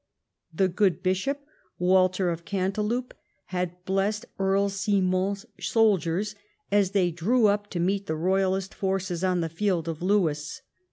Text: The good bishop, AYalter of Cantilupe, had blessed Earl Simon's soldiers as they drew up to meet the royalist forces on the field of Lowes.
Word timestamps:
The 0.51 0.67
good 0.67 1.03
bishop, 1.03 1.45
AYalter 1.79 2.33
of 2.33 2.43
Cantilupe, 2.43 3.13
had 3.53 3.85
blessed 3.85 4.25
Earl 4.39 4.69
Simon's 4.69 5.45
soldiers 5.59 6.33
as 6.71 6.89
they 6.89 7.11
drew 7.11 7.45
up 7.45 7.69
to 7.69 7.79
meet 7.79 8.07
the 8.07 8.15
royalist 8.15 8.73
forces 8.73 9.23
on 9.23 9.41
the 9.41 9.47
field 9.47 9.87
of 9.87 10.01
Lowes. 10.01 10.63